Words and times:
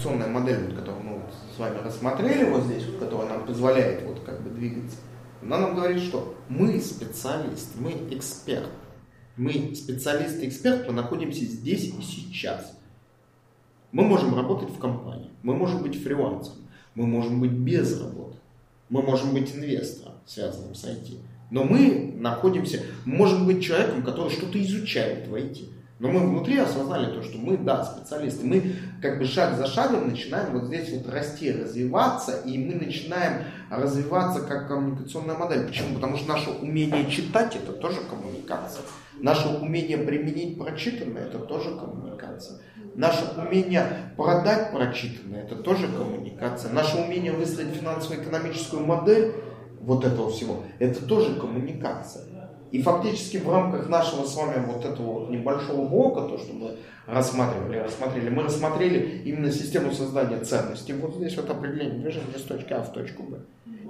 коммуникационная 0.00 0.28
модель, 0.28 0.74
которую 0.74 1.04
мы 1.04 1.12
вот 1.18 1.32
с 1.54 1.58
вами 1.58 1.78
рассмотрели 1.78 2.44
вот 2.44 2.64
здесь, 2.64 2.84
вот, 2.86 2.98
которая 2.98 3.28
нам 3.28 3.46
позволяет 3.46 4.04
вот 4.04 4.20
как 4.20 4.42
бы 4.42 4.50
двигаться, 4.50 4.98
она 5.42 5.58
нам 5.58 5.74
говорит, 5.74 6.02
что 6.02 6.36
мы 6.48 6.80
специалист, 6.80 7.74
мы 7.76 7.92
эксперт. 8.10 8.68
Мы 9.36 9.74
специалист 9.74 10.42
и 10.42 10.48
эксперт, 10.48 10.86
мы 10.86 10.92
находимся 10.92 11.44
здесь 11.44 11.84
и 11.84 12.02
сейчас. 12.02 12.76
Мы 13.92 14.04
можем 14.04 14.34
работать 14.34 14.70
в 14.70 14.78
компании, 14.78 15.30
мы 15.42 15.54
можем 15.54 15.82
быть 15.82 16.00
фрилансером, 16.00 16.58
мы 16.94 17.06
можем 17.06 17.40
быть 17.40 17.52
без 17.52 18.00
работы, 18.00 18.36
мы 18.88 19.02
можем 19.02 19.32
быть 19.32 19.54
инвестором, 19.54 20.14
связанным 20.26 20.74
с 20.74 20.84
IT. 20.84 21.18
Но 21.50 21.64
мы 21.64 22.14
находимся, 22.16 22.82
можем 23.04 23.46
быть 23.46 23.64
человеком, 23.64 24.04
который 24.04 24.30
что-то 24.30 24.62
изучает 24.62 25.26
в 25.26 25.34
IT. 25.34 25.68
Но 26.00 26.08
мы 26.08 26.20
внутри 26.20 26.56
осознали 26.56 27.14
то, 27.14 27.22
что 27.22 27.36
мы, 27.36 27.58
да, 27.58 27.84
специалисты. 27.84 28.46
Мы 28.46 28.74
как 29.02 29.18
бы 29.18 29.26
шаг 29.26 29.58
за 29.58 29.66
шагом 29.66 30.08
начинаем 30.08 30.58
вот 30.58 30.64
здесь 30.64 30.90
вот 30.92 31.06
расти, 31.12 31.52
развиваться, 31.52 32.40
и 32.46 32.56
мы 32.56 32.74
начинаем 32.74 33.44
развиваться 33.68 34.40
как 34.40 34.66
коммуникационная 34.68 35.36
модель. 35.36 35.66
Почему? 35.66 35.96
Потому 35.96 36.16
что 36.16 36.28
наше 36.28 36.50
умение 36.50 37.10
читать 37.10 37.54
это 37.54 37.74
тоже 37.74 37.98
коммуникация. 38.08 38.82
Наше 39.20 39.48
умение 39.48 39.98
применить 39.98 40.58
прочитанное 40.58 41.26
это 41.26 41.38
тоже 41.38 41.76
коммуникация. 41.76 42.60
Наше 42.94 43.22
умение 43.36 43.86
продать 44.16 44.72
прочитанное 44.72 45.42
это 45.42 45.56
тоже 45.56 45.86
коммуникация. 45.86 46.72
Наше 46.72 46.96
умение 46.96 47.32
выстроить 47.32 47.74
финансово-экономическую 47.74 48.86
модель 48.86 49.34
вот 49.80 50.06
этого 50.06 50.30
всего, 50.30 50.62
это 50.78 51.04
тоже 51.04 51.34
коммуникация. 51.34 52.24
И 52.70 52.82
фактически 52.82 53.38
в 53.38 53.50
рамках 53.50 53.88
нашего 53.88 54.24
с 54.24 54.36
вами 54.36 54.64
вот 54.64 54.84
этого 54.84 55.28
небольшого 55.28 55.88
блока, 55.88 56.22
то, 56.22 56.38
что 56.38 56.52
мы 56.52 56.76
рассматривали, 57.06 57.78
рассмотрели, 57.78 58.30
мы 58.30 58.44
рассмотрели 58.44 59.22
именно 59.24 59.50
систему 59.50 59.92
создания 59.92 60.38
ценностей. 60.38 60.92
Вот 60.92 61.16
здесь 61.16 61.36
вот 61.36 61.50
определение 61.50 61.98
движения 61.98 62.38
с 62.38 62.42
точки 62.42 62.72
А 62.72 62.82
в 62.82 62.92
точку 62.92 63.24
Б. 63.24 63.38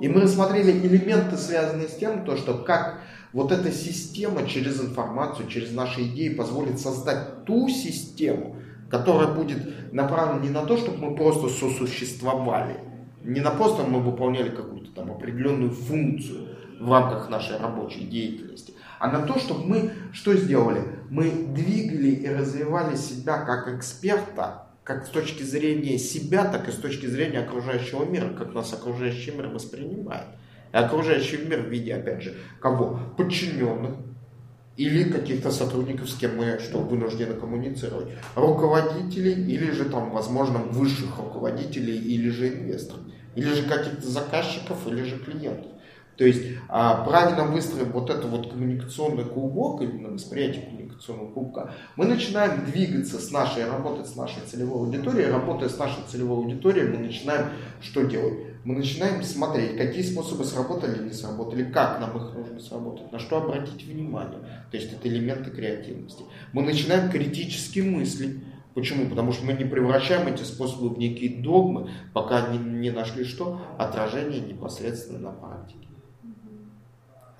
И 0.00 0.08
мы 0.08 0.22
рассмотрели 0.22 0.72
элементы, 0.72 1.36
связанные 1.36 1.88
с 1.88 1.96
тем, 1.96 2.24
то, 2.24 2.36
что 2.38 2.54
как 2.54 3.00
вот 3.34 3.52
эта 3.52 3.70
система 3.70 4.46
через 4.46 4.80
информацию, 4.80 5.46
через 5.48 5.72
наши 5.72 6.02
идеи 6.04 6.30
позволит 6.30 6.80
создать 6.80 7.44
ту 7.44 7.68
систему, 7.68 8.56
которая 8.88 9.28
будет 9.28 9.92
направлена 9.92 10.42
не 10.42 10.48
на 10.48 10.64
то, 10.64 10.78
чтобы 10.78 11.10
мы 11.10 11.16
просто 11.16 11.48
сосуществовали, 11.48 12.76
не 13.22 13.40
на 13.40 13.50
просто 13.50 13.82
мы 13.82 14.00
выполняли 14.00 14.48
какую-то 14.48 14.90
там 14.92 15.10
определенную 15.12 15.70
функцию, 15.70 16.48
в 16.80 16.90
рамках 16.90 17.28
нашей 17.28 17.58
рабочей 17.58 18.06
деятельности, 18.06 18.74
а 19.00 19.10
на 19.10 19.22
то, 19.22 19.38
чтобы 19.38 19.66
мы 19.66 19.90
что 20.12 20.36
сделали? 20.36 20.82
Мы 21.08 21.30
двигали 21.30 22.10
и 22.10 22.28
развивали 22.28 22.94
себя 22.96 23.38
как 23.38 23.74
эксперта, 23.74 24.66
как 24.84 25.06
с 25.06 25.08
точки 25.08 25.42
зрения 25.42 25.98
себя, 25.98 26.44
так 26.44 26.68
и 26.68 26.72
с 26.72 26.76
точки 26.76 27.06
зрения 27.06 27.40
окружающего 27.40 28.04
мира, 28.04 28.28
как 28.36 28.52
нас 28.52 28.72
окружающий 28.74 29.32
мир 29.32 29.48
воспринимает. 29.48 30.26
И 30.72 30.76
окружающий 30.76 31.38
мир 31.38 31.62
в 31.62 31.68
виде, 31.68 31.94
опять 31.94 32.22
же, 32.22 32.36
кого? 32.60 33.00
Подчиненных, 33.16 33.92
или 34.76 35.10
каких-то 35.10 35.50
сотрудников, 35.50 36.10
с 36.10 36.16
кем 36.16 36.36
мы 36.36 36.58
что, 36.58 36.78
вынуждены 36.78 37.34
коммуницировать, 37.34 38.08
руководителей 38.34 39.32
или 39.32 39.70
же 39.70 39.86
там, 39.86 40.10
возможно, 40.10 40.58
высших 40.58 41.18
руководителей 41.18 41.96
или 41.96 42.28
же 42.28 42.48
инвесторов, 42.48 43.02
или 43.34 43.52
же 43.52 43.62
каких-то 43.62 44.06
заказчиков, 44.06 44.86
или 44.86 45.02
же 45.04 45.18
клиентов. 45.18 45.72
То 46.20 46.26
есть 46.26 46.42
а, 46.68 47.02
правильно 47.02 47.44
выстроив 47.44 47.92
вот 47.92 48.10
это 48.10 48.26
вот 48.26 48.50
коммуникационный 48.50 49.24
клубок, 49.24 49.80
именно 49.80 50.10
восприятие 50.10 50.66
коммуникационного 50.66 51.32
клубка, 51.32 51.72
мы 51.96 52.04
начинаем 52.04 52.66
двигаться 52.66 53.18
с 53.18 53.30
нашей, 53.30 53.64
работать 53.64 54.06
с 54.06 54.16
нашей 54.16 54.42
целевой 54.46 54.80
аудиторией. 54.80 55.30
Работая 55.30 55.70
с 55.70 55.78
нашей 55.78 56.02
целевой 56.06 56.44
аудиторией, 56.44 56.88
мы 56.88 56.98
начинаем 56.98 57.46
что 57.80 58.02
делать? 58.02 58.34
Мы 58.64 58.74
начинаем 58.74 59.22
смотреть, 59.22 59.78
какие 59.78 60.02
способы 60.02 60.44
сработали, 60.44 61.02
не 61.02 61.14
сработали, 61.14 61.64
как 61.64 61.98
нам 62.00 62.14
их 62.18 62.34
нужно 62.34 62.60
сработать, 62.60 63.10
на 63.10 63.18
что 63.18 63.38
обратить 63.38 63.82
внимание. 63.86 64.40
То 64.70 64.76
есть 64.76 64.92
это 64.92 65.08
элементы 65.08 65.50
креативности. 65.50 66.24
Мы 66.52 66.64
начинаем 66.64 67.10
критически 67.10 67.80
мыслить, 67.80 68.44
Почему? 68.74 69.08
Потому 69.08 69.32
что 69.32 69.46
мы 69.46 69.54
не 69.54 69.64
превращаем 69.64 70.28
эти 70.28 70.44
способы 70.44 70.94
в 70.94 70.98
некие 70.98 71.42
догмы, 71.42 71.90
пока 72.12 72.48
не, 72.52 72.58
не 72.58 72.90
нашли 72.90 73.24
что? 73.24 73.60
Отражение 73.78 74.40
непосредственно 74.40 75.18
на 75.18 75.32
практике. 75.32 75.89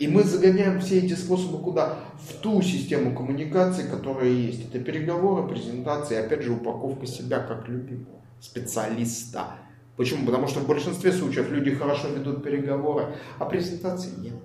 И 0.01 0.09
мы 0.09 0.25
загоняем 0.25 0.81
все 0.81 0.99
эти 1.01 1.13
способы 1.13 1.59
куда? 1.59 1.99
В 2.27 2.33
ту 2.41 2.63
систему 2.63 3.15
коммуникации, 3.15 3.87
которая 3.87 4.31
есть. 4.31 4.67
Это 4.67 4.83
переговоры, 4.83 5.47
презентации, 5.47 6.17
опять 6.17 6.41
же 6.41 6.53
упаковка 6.53 7.07
себя 7.07 7.41
как 7.41 7.69
любимого 7.69 8.23
специалиста. 8.41 9.59
Почему? 9.99 10.25
Потому 10.25 10.49
что 10.49 10.61
в 10.61 10.67
большинстве 10.67 11.13
случаев 11.13 11.51
люди 11.51 11.75
хорошо 11.75 12.09
ведут 12.09 12.43
переговоры, 12.43 13.15
а 13.39 13.45
презентации 13.45 14.13
нет. 14.19 14.37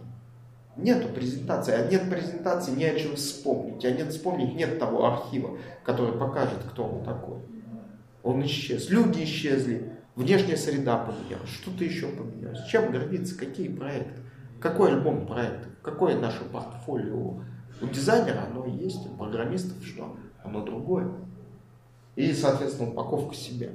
Нету 0.76 1.08
презентации, 1.08 1.74
а 1.74 1.88
нет 1.90 2.10
презентации, 2.10 2.72
не 2.76 2.84
о 2.84 3.00
чем 3.00 3.16
вспомнить. 3.16 3.86
А 3.86 3.92
нет 3.92 4.10
вспомнить, 4.10 4.56
нет 4.56 4.78
того 4.78 5.06
архива, 5.06 5.58
который 5.86 6.20
покажет, 6.20 6.60
кто 6.70 6.84
он 6.84 7.06
такой. 7.06 7.38
Он 8.24 8.46
исчез. 8.46 8.90
Люди 8.90 9.24
исчезли. 9.24 9.94
Внешняя 10.18 10.58
среда 10.58 10.98
поменялась. 10.98 11.50
Что-то 11.50 11.86
еще 11.86 12.08
поменялось. 12.08 12.66
Чем 12.66 12.92
гордиться? 12.92 13.38
Какие 13.38 13.70
проекты? 13.70 14.20
Какой 14.66 14.94
альбом 14.94 15.28
проекта? 15.28 15.70
Какое 15.84 16.20
наше 16.20 16.44
портфолио? 16.46 17.36
У 17.82 17.86
дизайнера 17.86 18.48
оно 18.50 18.66
есть, 18.66 19.06
у 19.06 19.10
программистов 19.16 19.78
что? 19.86 20.16
Оно 20.44 20.66
другое. 20.66 21.08
И, 22.16 22.34
соответственно, 22.34 22.90
упаковка 22.90 23.36
себя. 23.36 23.70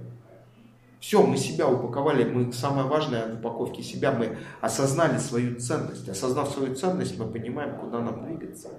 Все, 0.99 1.23
мы 1.25 1.37
себя 1.37 1.69
упаковали, 1.69 2.25
мы 2.25 2.53
самое 2.53 2.89
важное 2.89 3.33
в 3.33 3.39
упаковке 3.39 3.85
себя, 3.85 4.11
мы 4.11 4.37
осознали 4.61 5.19
свою 5.19 5.61
ценность. 5.61 6.09
Осознав 6.09 6.51
свою 6.51 6.75
ценность, 6.75 7.17
мы 7.17 7.27
понимаем, 7.27 7.79
куда 7.79 8.01
нам 8.01 8.27
двигаться. 8.27 8.71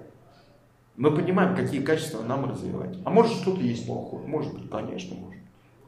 Мы 0.98 1.16
понимаем, 1.16 1.56
какие 1.56 1.80
качества 1.80 2.22
нам 2.22 2.44
развивать. 2.44 2.98
А 3.06 3.10
может 3.10 3.32
что-то 3.32 3.62
есть 3.62 3.86
плохое? 3.86 4.26
Может 4.26 4.52
быть, 4.52 4.68
конечно, 4.68 5.16
может. 5.16 5.40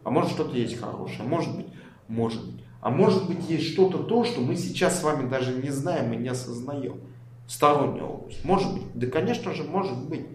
А 0.05 0.09
может 0.09 0.31
что-то 0.31 0.57
есть 0.57 0.81
хорошее? 0.81 1.29
Может 1.29 1.55
быть, 1.55 1.67
может 2.09 2.43
быть. 2.47 2.64
А 2.85 2.91
может 2.91 3.27
быть 3.27 3.49
есть 3.49 3.73
что-то 3.73 4.03
то, 4.03 4.25
что 4.25 4.43
мы 4.43 4.57
сейчас 4.57 5.01
с 5.01 5.03
вами 5.03 5.27
даже 5.27 5.55
не 5.55 5.71
знаем 5.71 6.13
и 6.13 6.19
не 6.19 6.29
осознаем. 6.29 7.01
Сторонняя 7.49 8.05
область. 8.05 8.45
Может 8.45 8.75
быть. 8.75 8.83
Да, 8.95 9.07
конечно 9.07 9.55
же, 9.55 9.65
может 9.65 10.07
быть. 10.07 10.27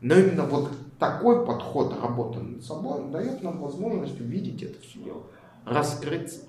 Но 0.00 0.14
именно 0.14 0.46
вот 0.46 0.70
такой 0.98 1.44
подход 1.44 1.94
работы 2.00 2.40
над 2.40 2.64
собой 2.64 3.10
дает 3.10 3.42
нам 3.42 3.60
возможность 3.60 4.18
увидеть 4.18 4.62
это 4.62 4.80
все 4.80 5.00
дело, 5.00 5.24
раскрыться, 5.66 6.44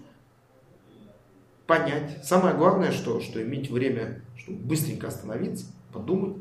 понять. 1.66 2.24
Самое 2.24 2.56
главное, 2.56 2.94
что, 2.94 3.20
что 3.20 3.44
иметь 3.44 3.70
время, 3.70 4.22
чтобы 4.38 4.60
быстренько 4.60 5.10
остановиться, 5.10 5.66
подумать 5.92 6.38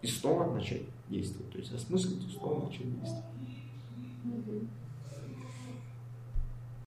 и 0.00 0.06
снова 0.06 0.50
начать 0.50 0.84
действовать. 1.10 1.52
То 1.52 1.58
есть 1.58 1.74
осмыслить 1.74 2.26
и 2.26 2.32
снова 2.32 2.64
начать 2.64 2.86
действовать. 3.00 3.24